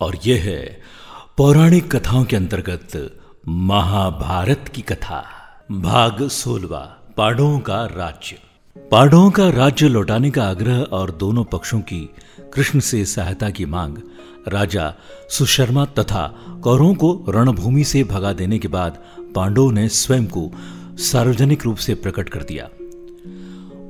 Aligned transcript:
और 0.00 0.18
यह 0.26 0.42
है 0.42 0.80
पौराणिक 1.36 1.96
कथाओं 1.96 2.24
के 2.24 2.36
अंतर्गत 2.36 3.18
महाभारत 3.48 4.70
की 4.74 4.82
कथा, 4.82 5.24
भाग 5.72 6.28
सोलवा, 6.28 6.96
पांडवों 7.16 7.58
का 7.58 7.84
राज्य। 7.86 8.38
पांडवों 8.90 9.30
का 9.30 9.48
राज्य 9.50 9.88
लौटाने 9.88 10.30
का 10.30 10.44
आग्रह 10.44 10.80
और 10.80 11.10
दोनों 11.10 11.44
पक्षों 11.44 11.80
की 11.80 12.10
कृष्ण 12.54 12.80
से 12.80 13.04
सहायता 13.04 13.50
की 13.50 13.66
मांग, 13.66 13.96
राजा 14.48 14.94
सुशर्मा 15.30 15.84
तथा 15.84 16.26
कौरों 16.64 16.94
को 16.94 17.24
रणभूमि 17.28 17.84
से 17.84 18.04
भगा 18.04 18.32
देने 18.32 18.58
के 18.58 18.68
बाद 18.68 18.98
पांडवों 19.34 19.72
ने 19.72 19.88
स्वयं 19.88 20.26
को 20.26 20.50
सार्वजनिक 20.98 21.64
रूप 21.64 21.76
से 21.76 21.94
प्रकट 21.94 22.28
कर 22.28 22.42
दिया। 22.42 22.68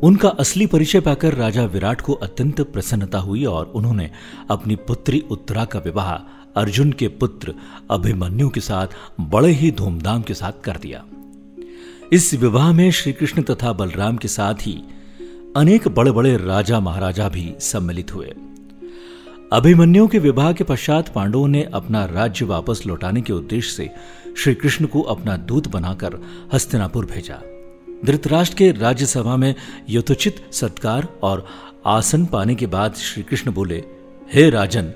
उनका 0.02 0.28
असली 0.28 0.66
परिचय 0.66 1.00
पाकर 1.00 1.34
राजा 1.34 1.64
विराट 1.64 2.00
को 2.00 2.12
अत्यंत 2.12 2.60
प्रसन्नता 2.60 3.18
हुई 3.18 3.44
और 3.44 3.66
उन्होंने 3.66 4.10
अपनी 4.50 4.76
पुत्री 4.76 5.24
उत्तरा 5.30 5.64
का 5.64 5.78
विवाह 5.78 6.12
अर्जुन 6.60 6.92
के 6.92 7.08
पुत्र 7.08 7.54
अभिमन्यु 7.90 8.48
के 8.48 8.60
साथ 8.60 8.86
बड़े 9.20 9.50
ही 9.52 9.70
धूमधाम 9.70 10.22
के 10.22 10.34
साथ 10.34 10.52
कर 10.64 10.76
दिया। 10.76 11.04
इस 12.12 12.34
विवाह 12.34 12.72
में 12.72 12.90
श्री 12.90 13.12
कृष्ण 13.12 13.42
तथा 13.42 13.72
बलराम 13.72 14.16
के 14.16 14.28
साथ 14.28 14.54
ही 14.54 14.82
अनेक 15.56 15.88
बड़े 15.88 16.10
बड़े 16.10 16.36
राजा 16.36 16.80
महाराजा 16.80 17.28
भी 17.28 17.54
सम्मिलित 17.60 18.14
हुए। 18.14 18.34
अभिमन्यु 19.52 20.08
के 20.08 20.18
विवाह 20.18 20.52
के 20.52 20.64
पश्चात 20.64 21.08
पांडवों 21.08 21.48
ने 21.48 21.62
अपना 21.74 22.04
राज्य 22.04 22.44
वापस 22.44 22.82
लौटाने 22.86 23.20
के 23.20 23.32
उद्देश्य 23.32 23.72
से 23.72 23.90
श्री 24.36 24.54
कृष्ण 24.54 24.86
को 24.86 25.00
अपना 25.00 25.36
दूत 25.36 25.68
बनाकर 25.68 26.20
हस्तिनापुर 26.52 27.06
भेजा। 27.06 27.59
धृतराष्ट्र 28.04 28.56
के 28.56 28.72
राज्यसभा 28.72 29.36
में 29.36 29.54
यथोचित 29.90 30.52
सत्कार 30.52 31.08
और 31.22 31.46
आसन 31.86 32.24
पाने 32.26 32.54
के 32.54 32.66
बाद 32.66 32.94
श्री 32.94 33.22
कृष्ण 33.22 33.52
बोले, 33.52 33.84
हे 34.34 34.50
राजन, 34.50 34.92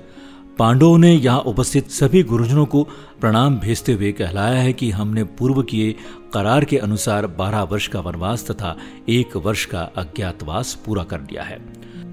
पांडवों 0.59 0.97
ने 0.97 1.13
यहाँ 1.13 1.39
उपस्थित 1.39 1.89
सभी 1.89 2.23
गुरुजनों 2.23 2.65
को 2.65 2.83
प्रणाम 3.21 3.57
भेजते 3.59 3.93
हुए 3.93 4.11
कहलाया 4.11 4.61
है 4.61 4.73
कि 4.73 4.91
हमने 4.91 5.23
पूर्व 5.23 5.61
किए 5.61 5.95
करार 6.33 6.65
के 6.65 6.77
अनुसार 6.77 7.27
बारह 7.27 7.63
वर्ष 7.63 7.87
का 7.87 7.99
वनवास 7.99 8.51
तथा 8.51 8.77
एक 9.09 9.35
वर्ष 9.37 9.65
का 9.65 9.81
अज्ञातवास 9.97 10.73
पूरा 10.85 11.03
कर 11.03 11.21
लिया 11.21 11.43
है। 11.43 11.59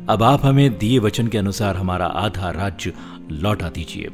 अब 0.09 0.23
आप 0.23 0.45
हमें 0.45 0.79
दिए 0.79 0.99
वचन 0.99 1.27
के 1.27 1.39
अनुसार 1.39 1.77
हमारा 1.77 2.07
आधा 2.07 2.51
राज्य 2.51 2.93
लौटा 3.31 3.69
दीजिए। 3.69 4.09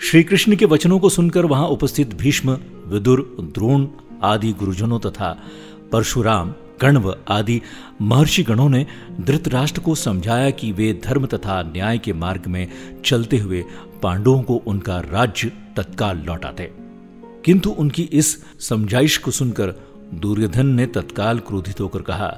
श्री 0.00 0.22
कृष्ण 0.22 0.56
के 0.56 0.64
वचनों 0.64 0.98
को 0.98 1.08
सुनकर 1.08 1.46
वहाँ 1.46 1.66
उपस्थित 1.66 2.14
भीष्म, 2.14 2.58
विदुर, 2.86 3.36
द्रोण 3.40 3.86
आदि 4.22 4.52
गुरुजनों 4.52 4.98
तथा 5.00 5.42
परशुराम, 5.92 6.54
कण्व 6.80 7.14
आदि 7.28 7.60
महर्षि 8.02 8.42
गणों 8.42 8.68
ने 8.68 8.86
धृतराष्ट्र 9.20 9.80
को 9.80 9.94
समझाया 9.94 10.50
कि 10.50 10.72
वे 10.72 10.92
धर्म 11.04 11.26
तथा 11.26 11.62
न्याय 11.62 11.98
के 11.98 12.12
मार्ग 12.12 12.46
में 12.46 12.66
चलते 13.04 13.38
हुए 13.38 13.64
पांडवों 14.02 14.42
को 14.42 14.54
उनका 14.66 14.98
राज्य 15.00 15.52
तत्काल 15.76 16.18
लौटाते 16.18 16.70
किंतु 17.44 17.70
उनकी 17.70 18.02
इस 18.02 18.36
समझाइश 18.60 19.16
को 19.18 19.30
सुनकर 19.30 19.74
दुर्योधन 20.14 20.66
ने 20.66 20.86
तत्काल 20.86 21.38
क्रोधित 21.38 21.80
होकर 21.80 22.02
कहा, 22.02 22.36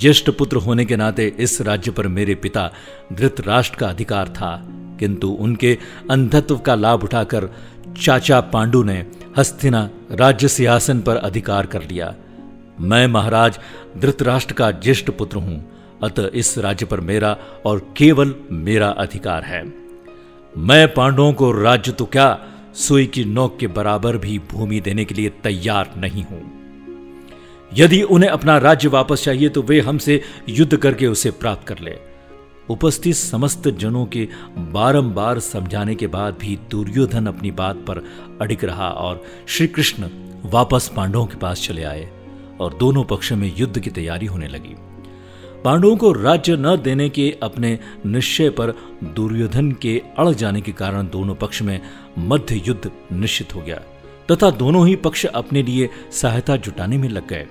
ज्येष्ठ 0.00 0.30
पुत्र 0.30 0.56
होने 0.56 0.84
के 0.84 0.96
नाते 0.96 1.26
इस 1.38 1.60
राज्य 1.60 1.90
पर 1.90 2.08
मेरे 2.08 2.34
पिता 2.34 2.70
धृतराष्ट्र 3.12 3.78
का 3.78 3.88
अधिकार 3.88 4.28
था, 4.28 4.56
किंतु 5.00 5.28
उनके 5.28 5.78
अंधत्व 6.10 6.58
का 6.58 6.74
लाभ 6.74 7.04
उठाकर 7.04 7.48
चाचा 8.02 8.40
पांडु 8.40 8.82
ने 8.82 9.04
हस्तिना 9.36 9.88
राज्य 10.10 10.48
सिंहासन 10.48 11.00
पर 11.00 11.16
अधिकार 11.16 11.66
कर 11.66 11.82
लिया। 11.82 12.14
मैं 12.80 13.06
महाराज 13.06 13.58
धृतराष्ट्र 13.98 14.54
का 14.54 14.70
ज्येष्ठ 14.70 15.10
पुत्र 15.10 15.36
हूँ, 15.36 15.62
अतः 16.02 16.30
इस 16.34 16.56
राज्य 16.58 16.86
पर 16.86 17.00
मेरा 17.00 17.36
और 17.66 17.78
केवल 17.96 18.34
मेरा 18.50 18.88
अधिकार 18.88 19.42
है। 19.42 19.62
मैं 20.54 20.86
पांडवों 20.94 21.32
को 21.32 21.50
राज्य 21.52 21.92
तो 21.92 22.04
क्या 22.06 22.38
सुई 22.74 23.06
की 23.06 23.24
नोक 23.24 23.56
के 23.58 23.66
बराबर 23.66 24.16
भी 24.16 24.38
भूमि 24.38 24.80
देने 24.80 25.04
के 25.04 25.14
लिए 25.14 25.28
तैयार 25.42 25.90
नहीं 25.96 26.24
हूँ। 26.24 26.42
यदि 27.72 28.02
उन्हें 28.02 28.30
अपना 28.30 28.56
राज्य 28.58 28.88
वापस 28.88 29.24
चाहिए 29.24 29.48
तो 29.48 29.62
वे 29.62 29.80
हमसे 29.80 30.20
युद्ध 30.48 30.76
करके 30.76 31.06
उसे 31.06 31.30
प्राप्त 31.30 31.66
कर 31.68 31.78
ले। 31.78 31.96
उपस्थित 32.70 33.14
समस्त 33.14 33.68
जनों 33.68 34.04
के 34.06 34.28
बारंबार 34.58 35.38
समझाने 35.38 35.94
के 35.94 36.06
बाद 36.06 36.34
भी 36.34 36.58
दुर्योधन 36.70 37.26
अपनी 37.26 37.50
बात 37.50 37.76
पर 37.76 38.02
अडिग 38.40 38.64
रहा 38.64 38.88
और 38.88 39.22
श्री 39.48 39.66
कृष्ण 39.66 40.08
वापस 40.44 40.90
पांडवों 40.96 41.26
के 41.26 41.36
पास 41.36 41.62
चले 41.62 41.82
आए। 41.82 42.08
और 42.60 42.74
दोनों 42.74 43.04
पक्ष 43.04 43.32
में 43.32 43.52
युद्ध 43.56 43.80
की 43.80 43.90
तैयारी 43.90 44.26
होने 44.26 44.48
लगी। 44.48 44.74
पांडवों 45.64 45.96
को 45.96 46.12
राज्य 46.12 46.56
न 46.56 46.76
देने 46.76 47.08
के 47.08 47.30
अपने 47.42 47.78
निश्चय 48.06 48.50
पर 48.50 48.70
दुर्योधन 49.04 49.70
के 49.72 49.96
अड़ 50.18 50.28
जाने 50.30 50.60
के 50.60 50.72
कारण 50.72 51.08
दोनों 51.08 51.34
पक्ष 51.34 51.62
में 51.62 51.80
मध्य 52.18 52.60
युद्ध 52.66 52.90
निश्चित 53.12 53.54
हो 53.54 53.60
गया, 53.60 53.80
तथा 54.30 54.50
दोनों 54.50 54.86
ही 54.88 54.96
पक्ष 54.96 55.24
अपने 55.26 55.62
लिए 55.62 55.88
सहायता 56.12 56.56
जुटाने 56.56 56.98
में 56.98 57.08
लग 57.08 57.28
गए। 57.28 57.46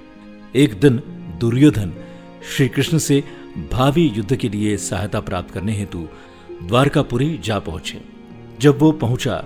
एक 0.55 0.79
दिन 0.79 1.01
दुर्योधन 1.39 1.93
श्री 2.55 2.67
कृष्ण 2.67 2.97
से 2.97 3.23
भावी 3.71 4.07
युद्ध 4.07 4.35
के 4.35 4.49
लिए 4.49 4.77
सहायता 4.77 5.19
प्राप्त 5.19 5.53
करने 5.53 5.73
हेतु 5.73 6.07
द्वारकापुरी 6.63 7.37
जा 7.37 7.59
पहुँचे। 7.59 8.01
जब 8.59 8.79
वो 8.79 8.91
पहुँचा, 8.91 9.43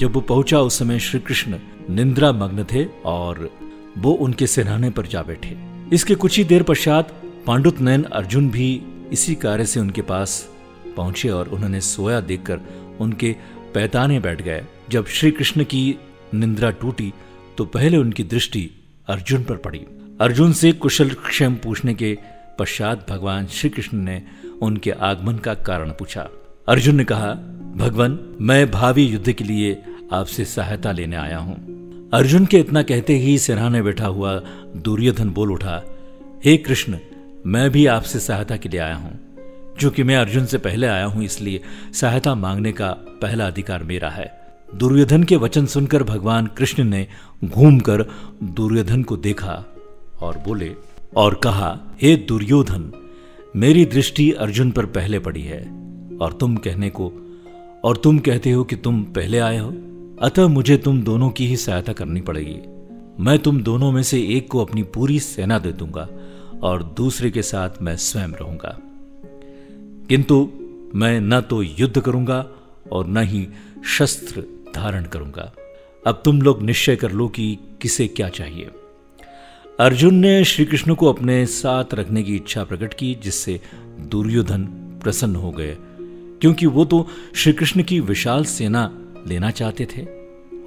जब 0.00 0.12
वो 0.12 0.20
पहुँचा 0.20 0.60
उस 0.60 0.78
समय 0.78 0.98
श्री 0.98 1.20
कृष्ण 1.20 1.58
निंद्रा 1.90 2.32
मग्न 2.32 2.64
थे 2.64 2.84
और 3.04 3.50
वो 3.98 4.12
उनके 4.12 4.46
सेनाने 4.46 4.90
पर 4.90 5.06
जा 5.06 5.22
बैठे। 5.22 5.56
इसके 5.92 6.14
कुछ 6.14 6.36
ही 6.38 6.44
देर 6.44 6.62
पश्चात 6.62 7.12
पांडुत 7.46 7.80
नयन 7.80 8.02
अर्जुन 8.02 8.50
भी 8.50 8.82
इसी 9.12 9.34
कार्य 9.34 9.66
से 9.66 9.80
उनके 9.80 10.02
पास 10.02 10.48
पहुँचे 10.96 11.28
और 11.28 11.48
उन्होंने 11.48 11.80
सोया 11.80 12.20
देखकर 12.20 12.60
उनके 13.00 13.34
पैताने 13.74 14.20
बैठ 14.20 14.42
गए। 14.42 14.64
जब 14.90 15.06
श्री 15.06 15.30
कृष्ण 15.30 15.64
की 15.64 15.98
निंद्रा 16.34 16.70
टूटी 16.70 17.12
तो 17.58 17.64
पहले 17.64 17.96
उनकी 17.96 18.24
दृष्टि 18.24 18.70
अर्जुन 19.08 19.44
पर 19.44 19.56
पड़ी। 19.56 19.78
अर्जुन 20.20 20.52
से 20.52 20.72
कुशल 20.72 21.10
क्षेम 21.10 21.54
पूछने 21.54 21.94
के 21.94 22.16
पश्चात 22.58 23.10
भगवान 23.10 23.46
श्री 23.46 23.70
कृष्ण 23.70 23.98
ने 23.98 24.22
उनके 24.62 24.90
आगमन 24.90 25.38
का 25.38 25.54
कारण 25.54 25.90
पूछा। 25.90 26.28
अर्जुन 26.68 26.96
ने 26.96 27.04
कहा, 27.04 27.32
भगवान, 27.76 28.18
मैं 28.40 28.70
भावी 28.70 29.04
युद्ध 29.04 29.32
के 29.32 29.44
लिए 29.44 29.82
आपसे 30.12 30.44
सहायता 30.44 30.92
लेने 30.92 31.16
आया 31.16 31.38
हूँ। 31.38 31.79
अर्जुन 32.14 32.46
के 32.46 32.58
इतना 32.58 32.82
कहते 32.82 33.14
ही 33.14 33.38
सिरहाने 33.38 33.82
बैठा 33.82 34.06
हुआ 34.06 34.42
दुर्योधन 34.76 35.30
बोल 35.30 35.52
उठा, 35.52 35.82
हे 36.44 36.56
कृष्ण, 36.56 36.98
मैं 37.46 37.70
भी 37.70 37.86
आपसे 37.86 38.20
सहायता 38.20 38.56
के 38.56 38.68
लिए 38.68 38.80
आया 38.80 38.94
हूँ। 38.94 39.36
क्योंकि 39.78 40.02
मैं 40.02 40.16
अर्जुन 40.16 40.46
से 40.46 40.58
पहले 40.58 40.86
आया 40.86 41.04
हूँ, 41.04 41.24
इसलिए 41.24 41.60
सहायता 41.92 42.34
मांगने 42.34 42.72
का 42.72 42.90
पहला 42.90 43.46
अधिकार 43.46 43.82
मेरा 43.82 44.08
है। 44.08 44.40
दुर्योधन 44.74 45.24
के 45.24 45.36
वचन 45.36 45.66
सुनकर 45.66 46.02
भगवान 46.02 46.46
कृष्ण 46.46 46.84
ने 46.84 47.06
घूमकर 47.44 48.02
दुर्योधन 48.42 49.02
को 49.02 49.16
देखा 49.16 49.64
और 50.22 50.38
बोले, 50.38 50.74
और 51.16 51.34
कहा, 51.34 51.80
हे 52.02 52.16
दुर्योधन, 52.16 52.92
मेरी 53.56 53.84
दृष्टि 53.84 54.32
अर्जुन 54.32 54.70
पर 54.70 54.86
पहले 54.86 55.18
पड़ी 55.18 55.42
है, 55.42 55.60
और 56.22 56.32
तुम 56.32 56.56
कहने 56.56 56.90
को, 56.90 57.12
और 57.84 57.96
तुम 57.96 58.18
कहते 58.18 58.50
हो 58.50 58.64
कि 58.64 58.76
तुम 58.76 59.02
पहले 59.02 59.38
आए 59.38 59.58
हो? 59.58 59.74
अतः 60.20 60.46
मुझे 60.46 60.76
तुम 60.76 61.02
दोनों 61.02 61.30
की 61.30 61.46
ही 61.46 61.56
सहायता 61.56 61.92
करनी 61.92 62.20
पड़ेगी। 62.20 62.56
मैं 63.22 63.38
तुम 63.38 63.60
दोनों 63.60 63.92
में 63.92 64.02
से 64.02 64.22
एक 64.22 64.48
को 64.48 64.64
अपनी 64.64 64.82
पूरी 64.82 65.20
सेना 65.20 65.58
दे 65.58 65.72
दूँगा 65.72 66.08
और 66.62 66.82
दूसरे 66.82 67.30
के 67.30 67.42
साथ 67.42 67.70
मैं 67.82 67.96
स्वयं 67.96 68.28
रहूँगा। 68.28 68.78
किंतु 70.08 70.50
मैं 70.94 71.20
न 71.20 71.40
तो 71.40 71.62
युद्ध 71.62 72.00
करूँगा 72.00 72.46
और 72.92 73.06
न 73.06 73.16
ही 73.16 73.48
शस्त्र 73.98 74.44
धारण 74.74 75.04
करूँगा। 75.04 75.52
अब 76.06 76.22
तुम 76.24 76.42
लोग 76.42 76.62
निश्चय 76.62 76.96
कर 76.96 77.12
लो 77.12 77.28
कि 77.28 77.58
किसे 77.82 78.08
क्या 78.08 78.28
चाहिए। 78.28 78.70
अर्जुन 79.80 80.14
ने 80.14 80.44
श्री 80.44 80.64
कृष्ण 80.64 80.94
को 80.94 81.06
अपने 81.06 81.46
साथ 81.46 81.84
रखने 81.94 82.22
की 82.22 82.36
इच्छा 82.36 82.64
प्रकट 82.64 82.94
की, 82.94 83.14
जिससे 83.14 83.60
दुर्योधन 84.00 84.64
प्रसन्न 85.02 85.36
हो 85.36 85.50
गए। 85.50 85.76
क्योंकि 86.40 86.66
वो 86.66 86.84
तो 86.84 87.08
श्री 87.34 87.52
कृष्ण 87.52 87.82
की 87.82 88.00
विशाल 88.00 88.44
सेना 88.44 88.96
लेना 89.26 89.50
चाहते 89.50 89.86
थे 89.96 90.06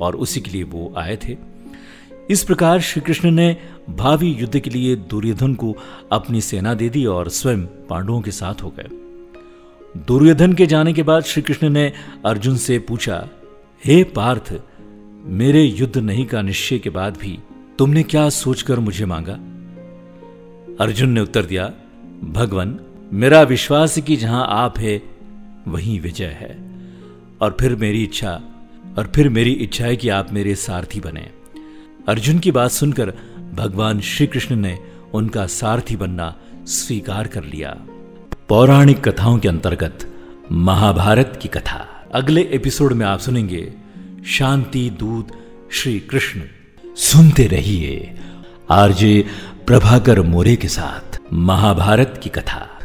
और 0.01 0.15
उसी 0.15 0.41
के 0.41 0.51
लिए 0.51 0.63
वो 0.63 0.93
आए 0.97 1.17
थे। 1.27 1.37
इस 2.29 2.43
प्रकार 2.43 2.79
श्री 2.79 3.01
कृष्ण 3.01 3.31
ने 3.31 3.57
भावी 3.89 4.31
युद्ध 4.31 4.59
के 4.59 4.69
लिए 4.69 4.95
दुर्योधन 4.95 5.53
को 5.53 5.75
अपनी 6.11 6.41
सेना 6.41 6.73
दे 6.73 6.89
दी 6.89 7.05
और 7.05 7.29
स्वयं 7.29 7.65
पांडवों 7.65 8.21
के 8.21 8.31
साथ 8.31 8.63
हो 8.63 8.69
गए। 8.69 8.87
दुर्योधन 9.97 10.53
के 10.53 10.65
जाने 10.65 10.93
के 10.93 11.03
बाद 11.03 11.23
श्री 11.23 11.41
कृष्ण 11.41 11.69
ने 11.69 11.93
अर्जुन 12.25 12.57
से 12.57 12.79
पूछा, 12.79 13.29
हे 13.85 14.03
पार्थ, 14.03 14.61
मेरे 15.25 15.61
युद्ध 15.61 15.97
नहीं 15.97 16.25
का 16.25 16.41
निश्चय 16.41 16.79
के 16.79 16.89
बाद 16.89 17.17
भी 17.17 17.39
तुमने 17.77 18.03
क्या 18.03 18.29
सोचकर 18.29 18.79
मुझे 18.79 19.05
मांगा? 19.05 19.33
अर्जुन 20.83 21.09
ने 21.09 21.21
उत्तर 21.21 21.45
दिया, 21.45 21.73
भगवान, 22.23 22.79
मेरा 23.13 23.41
विश्वास 23.41 23.99
कि 23.99 24.15
जहाँ 24.15 24.45
आप 24.49 24.79
है, 24.79 25.01
वहीं 25.67 25.99
विजय 25.99 26.25
है। 26.25 26.72
और 27.43 27.55
फिर 27.59 27.75
मेरी 27.75 28.03
इच्छा, 28.03 28.31
और 28.97 29.11
फिर 29.15 29.29
मेरी 29.29 29.51
इच्छा 29.51 29.85
है 29.85 29.95
कि 29.95 30.09
आप 30.09 30.33
मेरे 30.33 30.55
सारथी 30.55 30.99
बने। 30.99 31.29
अर्जुन 32.07 32.39
की 32.39 32.51
बात 32.51 32.71
सुनकर 32.71 33.13
भगवान 33.53 33.99
श्री 34.01 34.27
कृष्ण 34.27 34.55
ने 34.55 34.77
उनका 35.13 35.45
सारथी 35.47 35.95
बनना 35.95 36.35
स्वीकार 36.67 37.27
कर 37.27 37.43
लिया। 37.43 37.75
पौराणिक 38.49 39.07
कथाओं 39.07 39.37
के 39.37 39.47
अंतर्गत 39.47 40.07
महाभारत 40.51 41.39
की 41.41 41.47
कथा। 41.47 42.09
अगले 42.13 42.41
एपिसोड 42.51 42.93
में 42.93 43.05
आप 43.05 43.19
सुनेंगे 43.19 43.73
शांति 44.27 44.89
दूत 44.89 45.31
श्री 45.71 45.99
कृष्ण 45.99 46.41
सुनते 46.95 47.47
रहिए 47.47 48.19
आरजे 48.71 49.25
प्रभाकर 49.67 50.21
मोरे 50.21 50.55
के 50.55 50.67
साथ 50.67 51.19
महाभारत 51.33 52.19
की 52.23 52.29
कथा। 52.29 52.81